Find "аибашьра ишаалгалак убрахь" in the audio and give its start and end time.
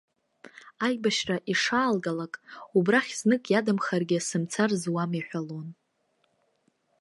0.85-3.11